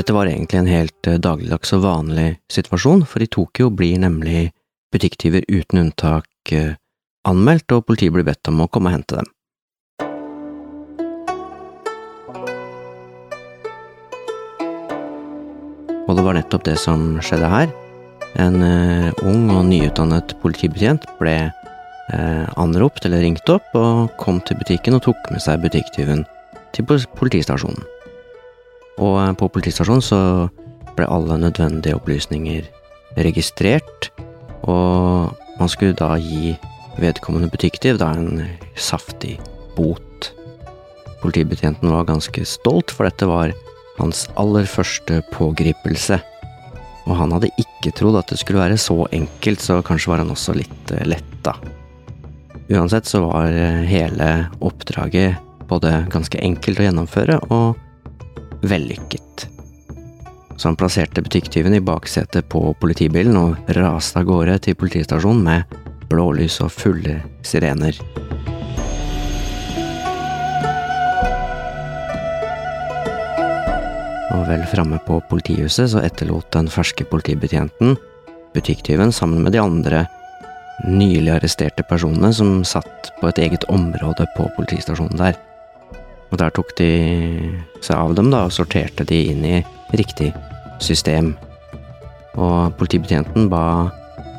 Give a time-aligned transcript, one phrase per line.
[0.00, 4.46] Dette var egentlig en helt eh, dagligdags og vanlig situasjon, for i Tokyo blir nemlig
[4.94, 6.78] butikktyver uten unntak eh,
[7.28, 9.28] anmeldt, og politiet blir bedt om å komme og hente dem.
[16.08, 17.68] Og det var nettopp det som skjedde her.
[18.40, 21.36] En uh, ung og nyutdannet politibetjent ble
[22.58, 26.24] anropt eller ringt opp, og kom til butikken og tok med seg butikktyven
[26.74, 26.88] til
[27.20, 27.99] politistasjonen.
[29.00, 30.20] Og uh, på politistasjonen så
[30.96, 32.66] ble alle nødvendige opplysninger
[33.18, 34.10] registrert,
[34.68, 36.54] og man skulle da gi
[37.00, 38.44] vedkommende butikktyv da en
[38.78, 39.38] saftig
[39.76, 40.30] bot.
[41.20, 43.54] Politibetjenten var ganske stolt, for dette var
[43.98, 46.20] hans aller første pågripelse.
[47.08, 50.32] Og han hadde ikke trodd at det skulle være så enkelt, så kanskje var han
[50.32, 51.56] også litt eh, letta.
[52.70, 54.30] Uansett så var eh, hele
[54.64, 55.40] oppdraget
[55.70, 57.78] både ganske enkelt å gjennomføre og
[58.62, 59.46] vellykket.
[60.56, 65.78] Så han plasserte butikktyven i baksetet på politibilen og raste av gårde til politistasjonen med
[66.10, 67.96] blålys og fulle sirener.
[74.30, 77.96] Og vel framme på politihuset så etterlot den ferske politibetjenten
[78.54, 80.04] butikktyven sammen med de andre
[80.88, 85.38] nylig arresterte personene som satt på et eget område på politistasjonen der.
[86.30, 86.90] Og der tok de
[87.82, 89.58] seg av dem da, og sorterte de inn i
[89.98, 90.30] riktig
[90.82, 91.34] system.
[92.38, 93.90] Og politibetjenten ba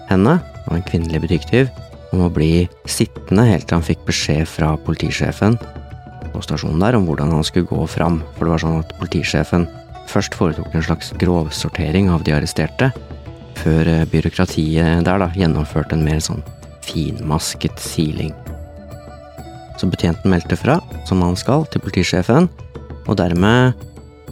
[0.10, 1.72] henne, og en kvinnelig butikktyv,
[2.12, 5.58] om å bli sittende helt til han fikk beskjed fra politisjefen
[6.32, 9.68] på stasjonen der om hvordan han skulle gå fram, for det var sånn at politisjefen
[10.12, 12.92] først foretok en slags grovsortering av de arresterte,
[13.62, 16.44] før eh, byråkratiet der da gjennomførte en mer sånn
[16.86, 18.34] finmasket siling.
[19.80, 22.50] Så betjenten meldte fra, som han skal, til politisjefen,
[23.08, 23.74] og dermed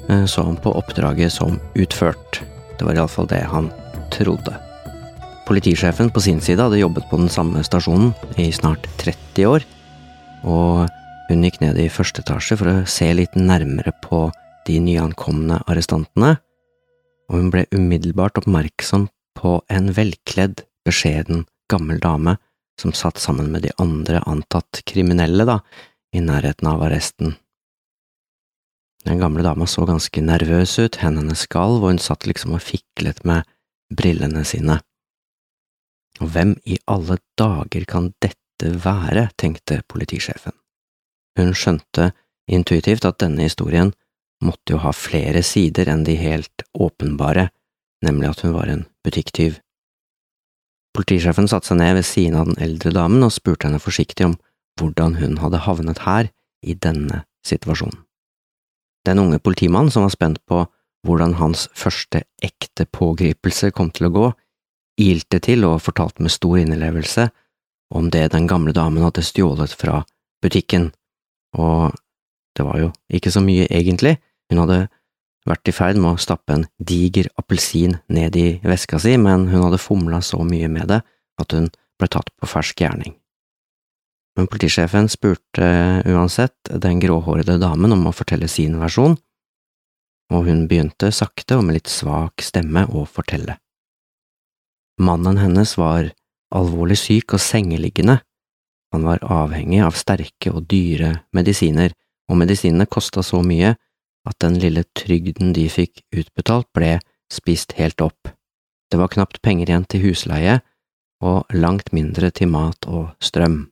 [0.09, 2.41] eh, så han på oppdraget som utført.
[2.77, 3.71] Det var iallfall det han
[4.13, 4.55] trodde.
[5.49, 9.65] Politisjefen på sin side hadde jobbet på den samme stasjonen i snart 30 år,
[10.45, 10.85] og
[11.29, 14.27] hun gikk ned i første etasje for å se litt nærmere på
[14.69, 16.35] de nyankomne arrestantene,
[17.29, 19.07] og hun ble umiddelbart oppmerksom
[19.39, 22.37] på en velkledd, beskjeden, gammel dame
[22.79, 25.59] som satt sammen med de andre antatt kriminelle, da,
[26.15, 27.35] i nærheten av arresten.
[29.05, 33.23] Den gamle dama så ganske nervøs ut, hendene skalv, og hun satt liksom og fiklet
[33.27, 33.47] med
[33.95, 34.79] brillene sine.
[36.19, 40.55] Og hvem i alle dager kan dette være, tenkte politisjefen.
[41.39, 42.11] Hun skjønte
[42.51, 43.93] intuitivt at denne historien
[44.43, 47.49] måtte jo ha flere sider enn de helt åpenbare,
[48.03, 49.59] nemlig at hun var en butikktyv.
[50.99, 54.33] Politisjefen satte seg ned ved siden av den eldre damen og spurte henne forsiktig om
[54.81, 56.27] hvordan hun hadde havnet her,
[56.59, 58.01] i denne situasjonen.
[59.07, 60.65] Den unge politimannen, som var spent på
[61.07, 64.25] hvordan hans første ekte pågripelse kom til å gå,
[64.99, 67.29] ilte til og fortalte med stor innlevelse
[67.95, 70.01] om det den gamle damen hadde stjålet fra
[70.43, 70.89] butikken,
[71.55, 71.95] og
[72.59, 74.17] det var jo ikke så mye egentlig,
[74.51, 74.81] hun hadde
[75.47, 79.65] vært i ferd med å stappe en diger appelsin ned i veska si, men hun
[79.67, 81.01] hadde fomla så mye med det
[81.39, 81.69] at hun
[81.99, 83.15] ble tatt på fersk gjerning.
[84.37, 85.69] Men politisjefen spurte
[86.07, 89.17] uansett den gråhårede damen om å fortelle sin versjon,
[90.29, 93.57] og hun begynte sakte og med litt svak stemme å fortelle.
[95.01, 96.11] Mannen hennes var
[96.55, 98.19] alvorlig syk og sengeliggende,
[98.91, 101.93] han var avhengig av sterke og dyre medisiner,
[102.29, 103.75] og medisinene kosta så mye
[104.27, 106.97] at den lille trygden de fikk utbetalt, ble
[107.31, 108.31] spist helt opp.
[108.89, 110.59] Det var knapt penger igjen til husleie,
[111.23, 113.67] og langt mindre til mat og strøm.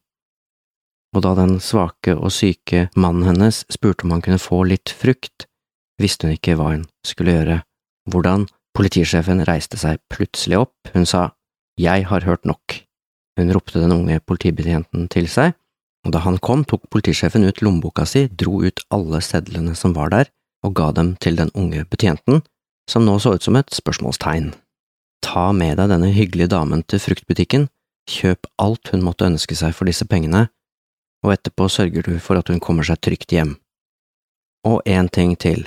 [1.15, 5.47] Og da den svake og syke mannen hennes spurte om han kunne få litt frukt,
[6.01, 7.61] visste hun ikke hva hun skulle gjøre.
[8.11, 8.45] Hvordan?
[8.77, 11.31] Politisjefen reiste seg plutselig opp, hun sa
[11.79, 12.83] Jeg har hørt nok.
[13.39, 15.55] Hun ropte den unge politibetjenten til seg,
[16.05, 20.13] og da han kom, tok politisjefen ut lommeboka si, dro ut alle sedlene som var
[20.13, 20.29] der,
[20.65, 22.44] og ga dem til den unge betjenten,
[22.89, 24.51] som nå så ut som et spørsmålstegn.
[25.25, 27.67] Ta med deg denne hyggelige damen til fruktbutikken,
[28.07, 30.47] kjøp alt hun måtte ønske seg for disse pengene,
[31.25, 33.57] og etterpå sørger du for at hun kommer seg trygt hjem.
[34.67, 35.65] Og en ting til.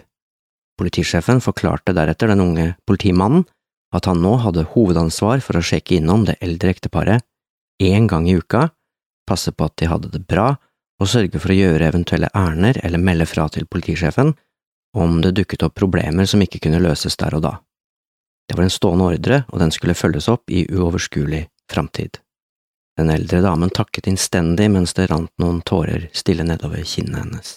[0.81, 3.45] Politisjefen forklarte deretter den unge politimannen
[3.95, 7.27] at han nå hadde hovedansvar for å sjekke innom det eldre ekteparet
[7.83, 8.69] én gang i uka,
[9.31, 10.53] passe på at de hadde det bra,
[11.01, 14.35] og sørge for å gjøre eventuelle ærender eller melde fra til politisjefen
[14.97, 17.55] om det dukket opp problemer som ikke kunne løses der og da.
[18.51, 22.19] Det var en stående ordre, og den skulle følges opp i uoverskuelig framtid.
[22.99, 27.53] Den eldre damen takket innstendig mens det rant noen tårer stille nedover kinnet hennes.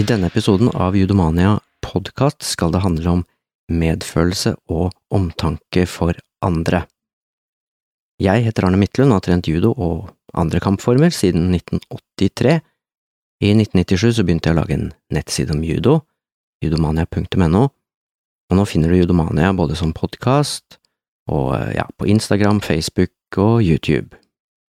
[0.00, 3.22] I denne episoden av Judomania podkast skal det handle om
[3.70, 6.84] medfølelse og omtanke for andre.
[8.20, 12.60] Jeg heter Arne Midtlund og har trent judo og andre kampformer siden 1983.
[13.40, 16.00] I 1997 så begynte jeg å lage en nettside om judo,
[16.60, 17.62] judomania.no,
[18.50, 20.76] og nå finner du Judomania både som podkast
[21.30, 24.18] og ja, på Instagram, Facebook og YouTube.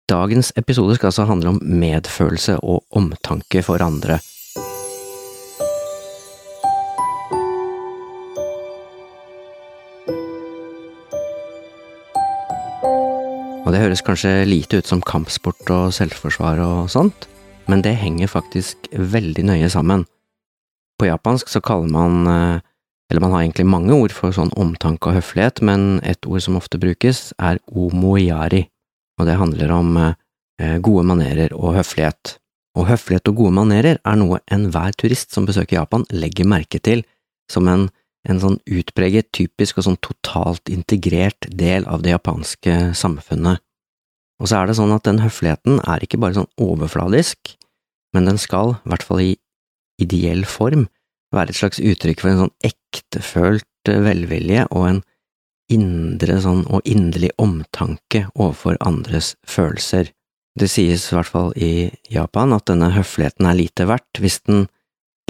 [0.10, 4.20] Dagens episode skal altså handle om medfølelse og omtanke for andre.
[13.62, 17.28] Og det høres kanskje lite ut som kampsport og selvforsvar og sånt,
[17.70, 20.08] men det henger faktisk veldig nøye sammen.
[20.98, 22.60] På japansk så kaller man, eh,
[23.12, 26.58] eller man har egentlig mange ord for sånn omtanke og høflighet, men et ord som
[26.58, 28.66] ofte brukes, er omoyari,
[29.20, 32.40] og det handler om eh, gode manerer og høflighet.
[32.78, 37.06] Og høflighet og gode manerer er noe enhver turist som besøker Japan legger merke til
[37.52, 37.90] som en,
[38.30, 43.62] en sånn utpreget, typisk og sånn totalt integrert del av det japanske samfunnet.
[44.42, 47.56] Og så er det sånn at den høfligheten er ikke bare sånn overfladisk,
[48.16, 49.32] men den skal, i hvert fall i
[50.02, 50.88] ideell form,
[51.32, 55.04] være et slags uttrykk for en sånn ektefølt velvilje og en
[55.72, 60.12] indre sånn og inderlig omtanke overfor andres følelser.
[60.60, 61.74] Det sies i hvert fall i
[62.12, 64.66] Japan at denne høfligheten er lite verdt hvis den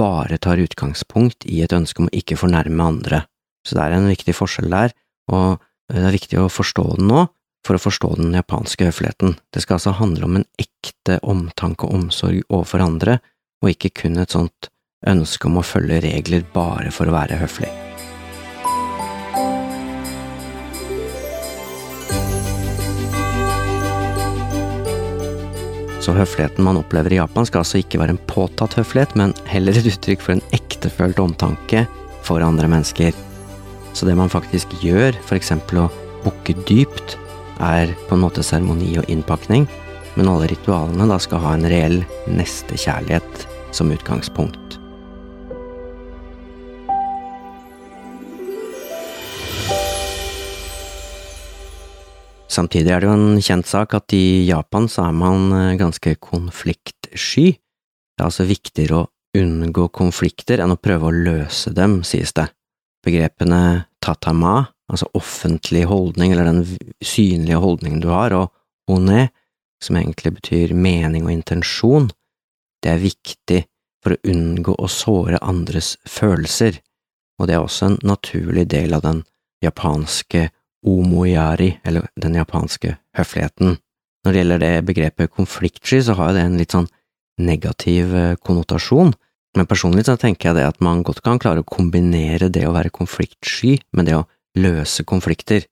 [0.02, 3.26] bare tar utgangspunkt i et ønske om å ikke fornærme andre.
[3.68, 4.96] Så det er en viktig forskjell der,
[5.30, 5.62] og
[5.92, 7.28] det er viktig å forstå den nå,
[7.68, 9.36] for å forstå den japanske høfligheten.
[9.54, 13.20] Det skal altså handle om en ekte omtanke og omsorg overfor andre,
[13.62, 14.72] og ikke kun et sånt
[15.08, 17.70] ønske om å følge regler bare for å være høflig.
[26.02, 29.78] Så høfligheten man opplever i Japan skal altså ikke være en påtatt høflighet, men heller
[29.78, 31.86] et uttrykk for en ektefølt omtanke
[32.26, 33.14] for andre mennesker.
[33.94, 35.92] Så det man faktisk gjør, eksempel å
[36.26, 37.18] bukke dypt,
[37.62, 39.68] er på en måte seremoni og innpakning,
[40.16, 43.46] men alle ritualene da skal ha en reell nestekjærlighet
[43.76, 44.61] som utgangspunkt.
[52.52, 56.18] Samtidig er det jo en kjent sak at i Japan så er man eh, ganske
[56.20, 57.54] konfliktsky.
[57.56, 59.10] Det er altså viktigere å
[59.40, 62.50] unngå konflikter enn å prøve å løse dem, sies det.
[63.06, 66.66] Begrepene tatama, altså offentlig holdning, eller den
[67.00, 68.52] synlige holdningen du har, og
[68.92, 69.30] one,
[69.82, 72.12] som egentlig betyr mening og intensjon,
[72.84, 73.64] det er viktig
[74.04, 76.82] for å unngå å såre andres følelser,
[77.40, 79.24] og det er også en naturlig del av den
[79.64, 80.50] japanske
[80.88, 83.78] omoyari, eller den japanske høfligheten.
[84.26, 86.90] Når det gjelder det begrepet konfliktsky, så har jo det en litt sånn
[87.42, 89.14] negativ eh, konnotasjon,
[89.58, 92.76] men personlig så tenker jeg det at man godt kan klare å kombinere det å
[92.76, 94.28] være konfliktsky med det å
[94.60, 95.66] løse konflikter,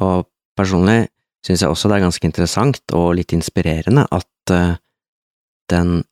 [0.00, 1.08] og personlig
[1.46, 4.76] synes jeg også det er ganske interessant og litt inspirerende at uh,
[5.72, 6.02] den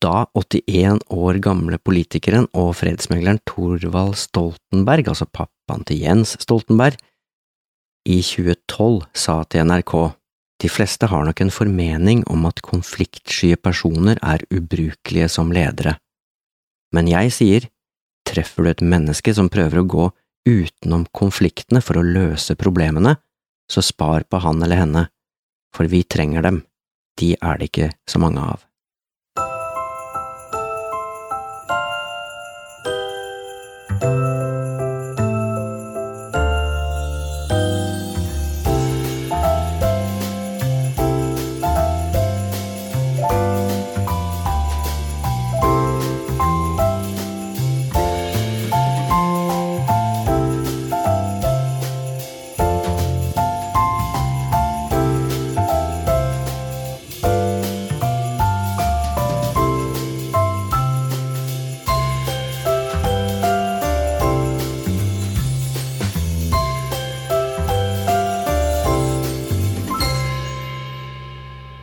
[0.00, 6.98] da 81 år gamle politikeren og fredsmegleren Thorvald Stoltenberg, altså pappaen til Jens Stoltenberg,
[8.08, 9.94] i 2012 sa til NRK.
[10.60, 15.96] De fleste har nok en formening om at konfliktsky personer er ubrukelige som ledere,
[16.94, 17.68] men jeg sier,
[18.26, 20.06] treffer du et menneske som prøver å gå
[20.48, 23.16] utenom konfliktene for å løse problemene,
[23.70, 25.04] så spar på han eller henne,
[25.74, 26.64] for vi trenger dem,
[27.20, 28.66] de er det ikke så mange av.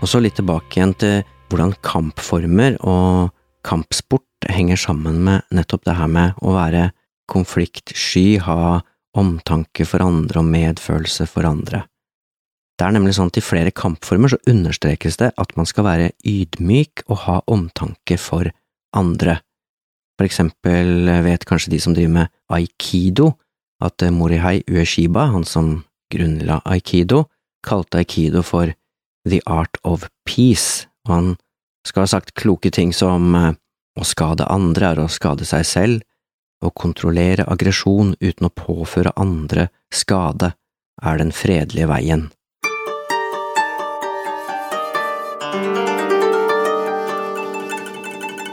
[0.07, 1.17] Og så litt tilbake igjen til
[1.51, 3.33] hvordan kampformer og
[3.67, 6.85] kampsport henger sammen med nettopp det her med å være
[7.27, 8.77] konfliktsky, ha
[9.19, 11.81] omtanke for andre og medfølelse for andre.
[12.79, 16.07] Det er nemlig sånn at i flere kampformer så understrekes det at man skal være
[16.23, 18.47] ydmyk og ha omtanke for
[18.95, 19.41] andre.
[20.15, 23.33] For eksempel vet kanskje de som driver med aikido,
[23.83, 25.81] at Morihei Ueshiba, han som
[26.15, 27.25] grunnla aikido,
[27.59, 28.71] kalte aikido for
[29.29, 31.29] The Art of Peace, og han
[31.87, 33.55] skal ha sagt kloke ting som eh,
[33.97, 36.01] Å skade andre er å skade seg selv,
[36.61, 40.51] å kontrollere aggresjon uten å påføre andre skade
[41.01, 42.27] er den fredelige veien.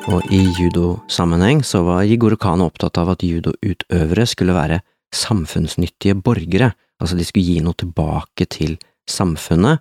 [0.09, 4.81] Og i judosammenheng så var Jigoro Kano opptatt av at judoutøvere skulle være
[5.13, 8.77] samfunnsnyttige borgere, altså de skulle gi noe tilbake til
[9.09, 9.81] samfunnet,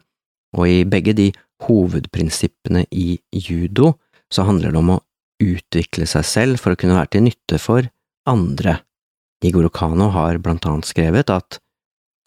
[0.54, 1.32] og i begge de
[1.66, 3.94] hovedprinsippene i judo
[4.34, 5.02] så handler det om å
[5.44, 7.88] utvikle seg selv for å kunne være til nytte for
[8.30, 8.80] andre.
[9.44, 11.60] Igor Kano har blant annet skrevet at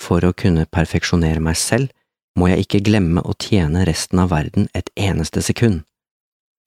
[0.02, 1.92] for å kunne perfeksjonere meg selv
[2.36, 5.84] må jeg ikke glemme å tjene resten av verden et eneste sekund.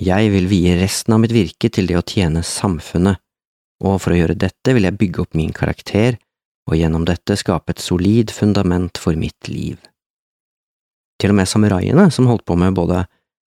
[0.01, 3.19] Jeg vil vie resten av mitt virke til det å tjene samfunnet,
[3.83, 6.17] og for å gjøre dette vil jeg bygge opp min karakter
[6.69, 9.77] og gjennom dette skape et solid fundament for mitt liv.
[11.19, 13.03] Til og med samuraiene, som holdt på med både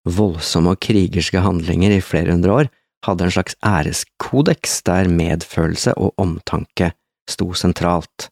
[0.08, 2.70] voldsomme og krigerske handlinger i flere hundre år,
[3.06, 6.94] hadde en slags æreskodeks der medfølelse og omtanke
[7.30, 8.30] sto sentralt,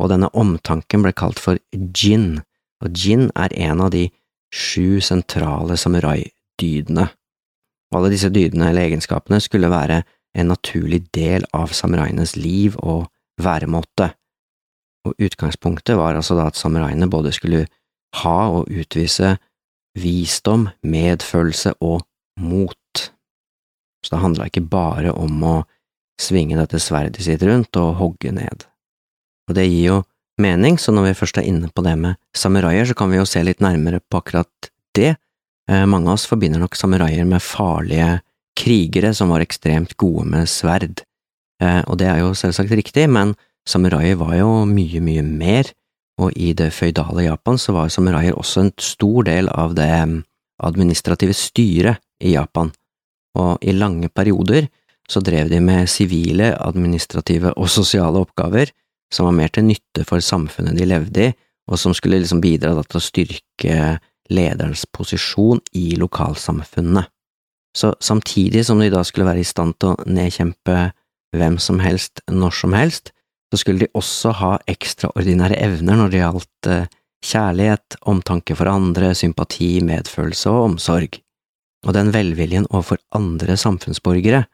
[0.00, 2.40] og denne omtanken ble kalt for jin,
[2.82, 4.08] og jin er en av de
[4.52, 7.06] sju sentrale samuraidydene.
[7.92, 10.02] Alle disse dydene eller egenskapene skulle være
[10.32, 13.06] en naturlig del av samuraienes liv og
[13.42, 14.08] væremåte,
[15.06, 17.66] og utgangspunktet var altså da at samuraiene både skulle
[18.20, 19.36] ha og utvise
[19.98, 22.02] visdom, medfølelse og
[22.40, 22.76] mot.
[24.02, 25.56] Så det handla ikke bare om å
[26.20, 28.66] svinge dette sverdet sitt rundt og hogge ned.
[29.48, 29.98] Og det gir jo
[30.40, 33.28] mening, så når vi først er inne på det med samuraier, så kan vi jo
[33.28, 35.14] se litt nærmere på akkurat det.
[35.70, 38.20] Eh, mange av oss forbinder nok samuraier med farlige
[38.58, 41.04] krigere som var ekstremt gode med sverd,
[41.62, 43.36] eh, og det er jo selvsagt riktig, men
[43.68, 45.70] samuraier var jo mye, mye mer,
[46.22, 50.20] og i det føydale Japan så var samuraier også en stor del av det mm,
[50.62, 52.70] administrative styret i Japan,
[53.38, 54.68] og i lange perioder
[55.10, 58.70] så drev de med sivile, administrative og sosiale oppgaver
[59.12, 61.32] som var mer til nytte for samfunnet de levde i,
[61.70, 63.76] og som skulle liksom bidra til å styrke
[64.32, 67.10] lederens posisjon i lokalsamfunnet.
[67.76, 70.92] Så samtidig som de da skulle være i stand til å nedkjempe
[71.36, 73.12] hvem som helst når som helst,
[73.52, 76.86] så skulle de også ha ekstraordinære evner når det gjaldt eh,
[77.22, 81.18] kjærlighet, omtanke for andre, sympati, medfølelse og omsorg,
[81.84, 84.46] og den velviljen overfor andre samfunnsborgere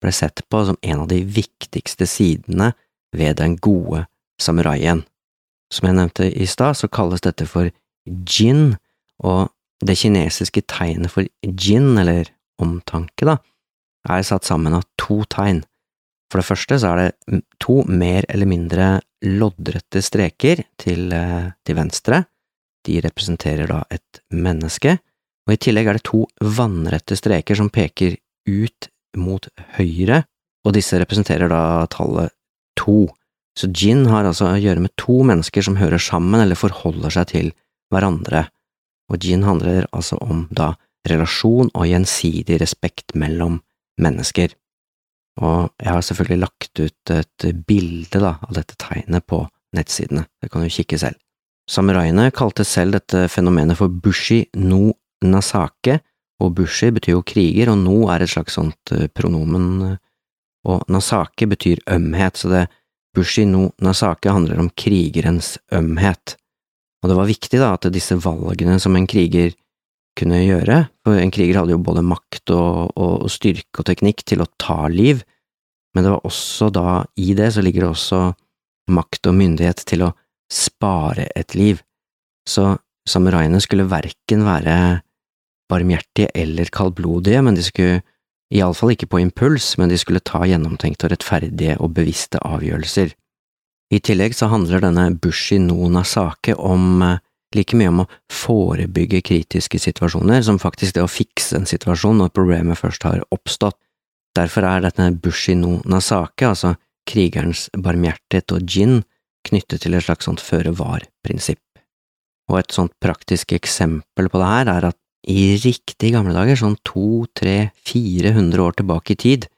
[0.00, 2.72] ble sett på som en av de viktigste sidene
[3.12, 4.06] ved den gode
[4.40, 5.04] samuraien.
[5.70, 7.68] Som jeg nevnte i stad, så kalles dette for
[8.08, 8.78] jin,
[9.20, 9.50] og
[9.84, 13.36] det kinesiske tegnet for jin, eller omtanke, da,
[14.08, 15.60] er satt sammen av to tegn.
[16.30, 18.90] For det første så er det to mer eller mindre
[19.26, 22.24] loddrette streker til, eh, til venstre.
[22.86, 24.98] De representerer da et menneske,
[25.46, 30.24] og i tillegg er det to vannrette streker som peker ut mot høyre,
[30.64, 32.30] og disse representerer da tallet
[32.76, 33.08] to.
[33.58, 37.26] Så gin har altså å gjøre med to mennesker som hører sammen eller forholder seg
[37.34, 37.52] til
[37.90, 38.46] hverandre,
[39.10, 40.76] og gin handler altså om da
[41.08, 43.58] relasjon og gjensidig respekt mellom
[44.00, 44.54] mennesker.
[45.40, 49.42] Og jeg har selvfølgelig lagt ut et bilde da, av dette tegnet på
[49.76, 51.16] nettsidene, det kan du kikke selv.
[51.70, 54.90] Samuraiene kalte selv dette fenomenet for bushi no
[55.22, 56.00] nasake,
[56.40, 59.96] og bushi betyr jo kriger, og no er et slags sånt eh, pronomen,
[60.66, 62.64] og nasake betyr ømhet, så det
[63.16, 66.36] bushi no nasake handler om krigerens ømhet.
[67.00, 69.54] Og det var viktig da at disse valgene som en kriger
[70.18, 74.42] kunne gjøre, for en kriger hadde jo både makt og, og, styrke og teknikk til
[74.42, 75.22] å ta liv,
[75.94, 78.20] men det var også da, i det så ligger det også
[78.94, 80.12] makt og myndighet til å
[80.50, 81.82] spare et liv,
[82.48, 82.74] så
[83.08, 84.76] samuraiene skulle verken være
[85.70, 88.02] barmhjertige eller kaldblodige, men de skulle
[88.50, 93.14] iallfall ikke på impuls, men de skulle ta gjennomtenkte og rettferdige og bevisste avgjørelser.
[93.90, 97.18] I tillegg så handler denne Bushi no nasake om eh,
[97.56, 102.34] like mye om å forebygge kritiske situasjoner som faktisk det å fikse en situasjon når
[102.36, 103.78] problemet først har oppstått.
[104.38, 106.76] Derfor er dette Bushi no nasake, altså
[107.10, 109.00] krigerens barmhjertighet og gin,
[109.46, 111.62] knyttet til et slags sånt føre-var-prinsipp.
[112.50, 114.98] Og et sånt praktisk eksempel på det her er at
[115.30, 119.48] i riktig gamle dager, sånn to, tre, fire hundre år tilbake i tid,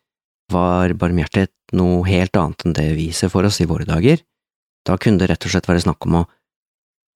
[0.53, 4.21] var barmhjertighet noe helt annet enn det vi ser for oss i våre dager.
[4.87, 6.29] Da kunne det rett og slett være snakk om å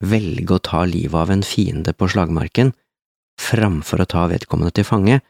[0.04, 2.72] velge å ta livet av en fiende på slagmarken
[3.40, 5.20] framfor å ta vedkommende til fange,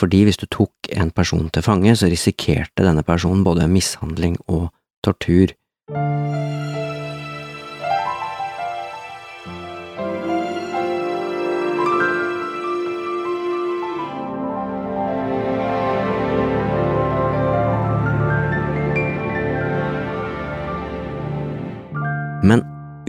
[0.00, 4.72] fordi hvis du tok en person til fange, så risikerte denne personen både mishandling og
[5.04, 5.54] tortur.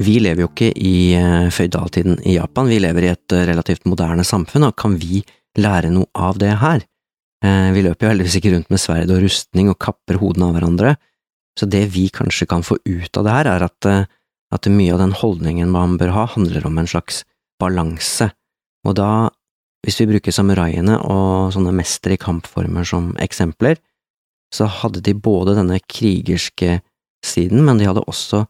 [0.06, 3.88] Vi lever jo ikke i eh, føydaltiden i Japan, vi lever i et eh, relativt
[3.90, 5.24] moderne samfunn, og kan vi
[5.60, 6.86] lære noe av det her?
[7.46, 10.58] Eh, vi løper jo heldigvis ikke rundt med sverd og rustning og kapper hodene av
[10.58, 10.96] hverandre,
[11.56, 13.90] så det vi kanskje kan få ut av det her, er at,
[14.54, 17.24] at mye av den holdningen man bør ha, handler om en slags
[17.62, 18.30] balanse,
[18.86, 19.10] og da,
[19.86, 23.80] hvis vi bruker samuraiene og sånne mestere i kampformer som eksempler,
[24.54, 26.80] så hadde de både denne krigerske
[27.26, 28.44] siden, men de hadde også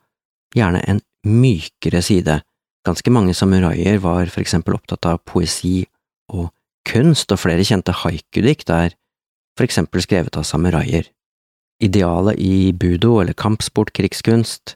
[0.55, 2.39] gjerne en mykere side.
[2.86, 5.86] Ganske mange samuraier var for eksempel opptatt av poesi
[6.34, 6.51] og
[6.86, 8.96] kunst, og flere kjente haikudikt er
[9.58, 11.10] for eksempel skrevet av samuraier.
[11.84, 14.75] Idealet i budo eller kampsportkrigskunst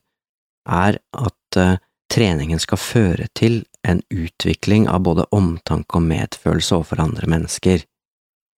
[0.70, 1.78] er at uh,
[2.12, 7.86] treningen skal føre til en utvikling av både omtanke og medfølelse overfor andre mennesker,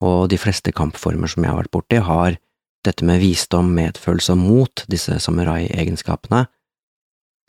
[0.01, 2.39] og de fleste kampformer som jeg har vært borti, har
[2.85, 6.47] dette med visdom, medfølelse og mot, disse samurai-egenskapene,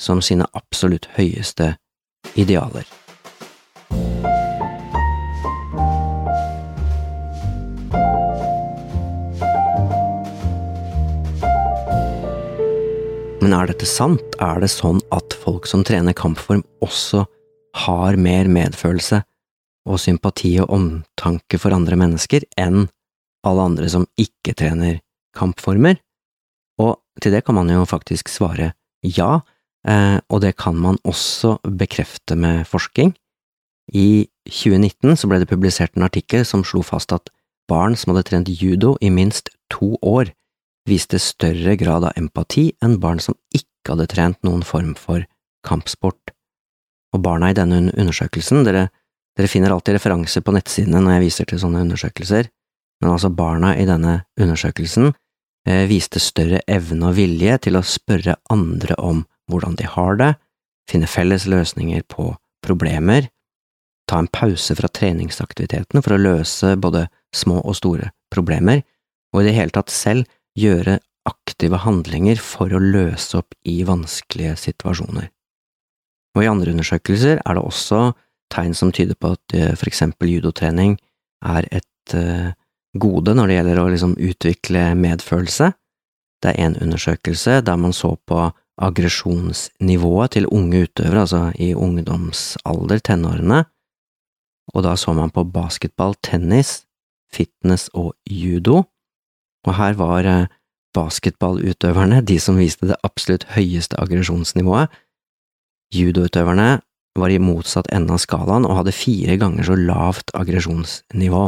[0.01, 1.75] som sine absolutt høyeste
[2.39, 2.87] idealer.
[13.43, 14.37] Men er dette sant?
[14.39, 17.25] Er det sånn at folk som trener kampform, også
[17.83, 19.19] har mer medfølelse
[19.91, 22.87] og sympati og omtanke for andre mennesker enn
[23.43, 25.01] alle andre som ikke trener
[25.35, 25.99] kampformer?
[26.79, 28.73] Og til det kan man jo faktisk svare
[29.03, 29.43] ja,
[29.83, 33.17] og det kan man også bekrefte med forskning.
[33.91, 37.33] I 2019 så ble det publisert en artikkel som slo fast at
[37.71, 40.31] barn som hadde trent judo i minst to år,
[40.89, 45.25] viste større grad av empati enn barn som ikke hadde trent noen form for
[45.67, 46.33] kampsport.
[47.15, 48.89] Og barna i denne undersøkelsen, dere,
[49.39, 52.49] dere finner alltid referanser på nettsidene når jeg viser til sånne undersøkelser,
[53.03, 58.38] men altså barna i denne undersøkelsen eh, viste større evne og vilje til å spørre
[58.51, 60.33] andre om hvordan de har det,
[60.91, 62.33] finne felles løsninger på
[62.65, 63.29] problemer,
[64.11, 68.83] ta en pause fra treningsaktivitetene for å løse både små og store problemer,
[69.33, 74.57] og i det hele tatt selv gjøre aktive handlinger for å løse opp i vanskelige
[74.59, 75.31] situasjoner.
[76.35, 78.11] Og i andre undersøkelser er det også
[78.53, 80.97] tegn som tyder på at eh, for eksempel judotrening
[81.43, 82.53] er et uh,
[82.95, 85.73] gode når det gjelder å liksom utvikle medfølelse.
[86.43, 88.45] Det er en undersøkelse der man så på
[88.79, 93.65] aggresjonsnivået til unge utøvere, altså i ungdomsalder, tenårene,
[94.73, 96.85] og da så man på basketball, tennis,
[97.33, 98.83] fitness og judo,
[99.67, 100.51] og her var eh,
[100.95, 104.91] basketballutøverne de som viste det absolutt høyeste aggresjonsnivået.
[105.95, 106.83] Judoutøverne
[107.19, 111.45] var i motsatt ende av skalaen og hadde fire ganger så lavt aggresjonsnivå.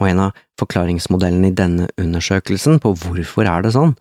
[0.00, 3.94] Og en av forklaringsmodellene i denne undersøkelsen på hvorfor er det sånn,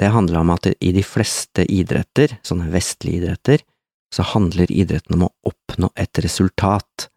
[0.00, 3.62] det handla om at i de fleste idretter, sånne vestlige idretter,
[4.14, 7.08] så handler idretten om å oppnå et resultat,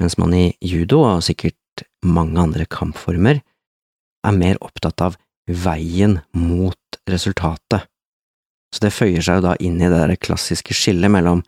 [0.00, 3.42] mens man i judo, og sikkert mange andre kampformer,
[4.22, 7.88] er mer opptatt av veien mot resultatet.
[8.72, 11.42] Så det føyer seg jo da inn i det der klassiske skillet mellom,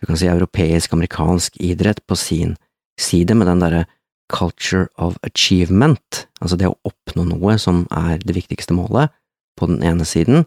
[0.00, 2.56] du kan si europeisk-amerikansk idrett på sin
[3.00, 3.84] side, med den derre
[4.32, 9.12] culture of achievement, altså det å oppnå noe som er det viktigste målet,
[9.58, 10.44] på den ene siden,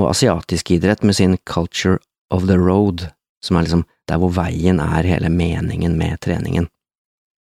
[0.00, 1.98] og asiatisk idrett med sin culture
[2.30, 3.08] of the road,
[3.44, 6.68] som er liksom der hvor veien er hele meningen med treningen.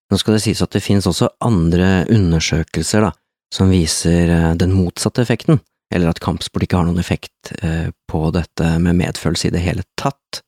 [0.09, 3.11] Nå skal det sies at det finnes også andre undersøkelser da,
[3.53, 5.61] som viser eh, den motsatte effekten,
[5.93, 9.85] eller at kampsport ikke har noen effekt eh, på dette med medfølelse i det hele
[9.99, 10.41] tatt.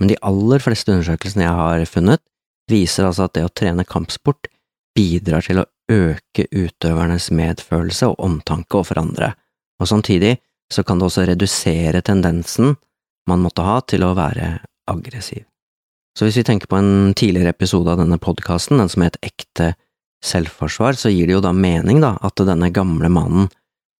[0.00, 2.22] Men de aller fleste undersøkelsene jeg har funnet,
[2.70, 4.48] viser altså at det å trene kampsport
[4.94, 9.34] bidrar til å øke utøvernes medfølelse og omtanke overfor andre,
[9.80, 10.36] og samtidig
[10.72, 12.76] så kan det også redusere tendensen
[13.28, 14.58] man måtte ha til å være
[14.90, 15.44] aggressiv.
[16.14, 19.72] Så hvis vi tenker på en tidligere episode av denne podkasten, den som het Ekte
[20.24, 23.50] selvforsvar, så gir det jo da mening, da, at denne gamle mannen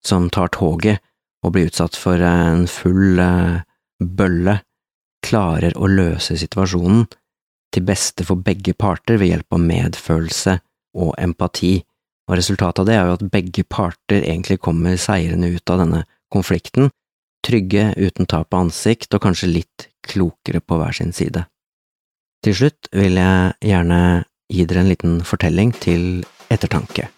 [0.06, 1.02] som tar toget
[1.44, 3.64] og blir utsatt for en full uh,
[4.00, 4.60] bølle,
[5.24, 7.06] klarer å løse situasjonen
[7.74, 10.58] til beste for begge parter ved hjelp av medfølelse
[11.00, 11.78] og empati,
[12.28, 16.04] og resultatet av det er jo at begge parter egentlig kommer seirende ut av denne
[16.32, 16.88] konflikten,
[17.44, 21.44] trygge uten tap av ansikt og kanskje litt klokere på hver sin side.
[22.44, 24.00] Til slutt vil jeg gjerne
[24.52, 27.08] gi dere en liten fortelling til ettertanke.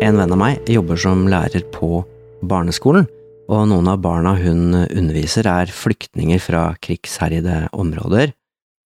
[0.00, 2.00] En venn av meg jobber som lærer på
[2.40, 3.04] barneskolen,
[3.50, 8.32] og noen av barna hun underviser er flyktninger fra krigsherjede områder,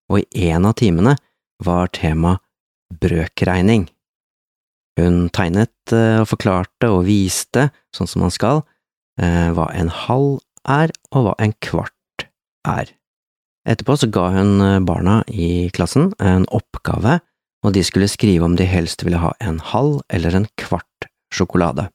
[0.08, 1.16] og i en av timene
[1.64, 2.38] var tema
[3.00, 3.88] brøkregning,
[4.94, 8.60] Hun tegnet eh, og forklarte og viste, sånn som man skal,
[9.18, 10.36] eh, hva en halv
[10.70, 12.28] er og hva en kvart
[12.62, 12.92] er.
[13.66, 17.18] Etterpå så ga hun eh, barna i klassen en oppgave,
[17.66, 21.88] og de skulle skrive om de helst ville ha en halv eller en kvart sjokolade.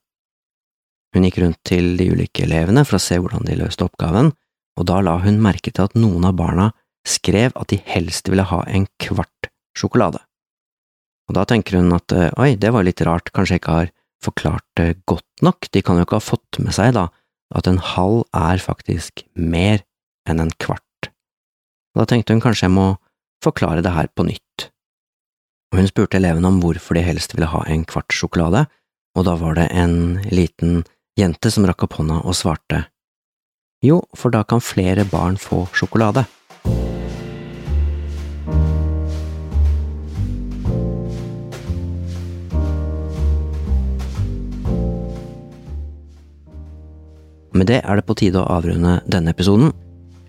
[1.15, 4.31] Hun gikk rundt til de ulike elevene for å se hvordan de løste oppgaven,
[4.79, 6.69] og da la hun merke til at noen av barna
[7.07, 10.21] skrev at de helst ville ha en kvart sjokolade.
[11.29, 13.91] Og da tenker hun at eh, oi, det var litt rart, kanskje jeg ikke har
[14.23, 17.07] forklart det godt nok, de kan jo ikke ha fått med seg, da,
[17.55, 19.83] at en halv er faktisk mer
[20.29, 21.09] enn en kvart.
[21.93, 22.89] Og da tenkte hun kanskje jeg må
[23.43, 24.69] forklare det her på nytt.
[25.71, 28.65] Og hun spurte elevene om hvorfor de helst ville ha en kvart sjokolade,
[29.17, 30.83] og da var det en liten
[31.19, 32.85] jente som rakk opp hånda og svarte
[33.81, 36.25] jo, for da kan flere barn få sjokolade.
[47.55, 49.71] Med det er det på tide å avrunde denne episoden.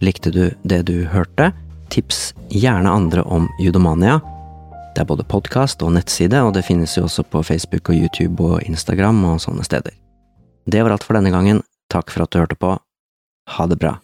[0.00, 1.50] Likte du det du hørte?
[1.90, 4.20] Tips gjerne andre om Judomania.
[4.94, 8.46] Det er både podkast og nettside, og det finnes jo også på Facebook og YouTube
[8.46, 9.94] og Instagram og sånne steder.
[10.64, 11.62] Det var alt for denne gangen.
[11.90, 12.76] Takk for at du hørte på.
[13.56, 13.96] Ha det bra.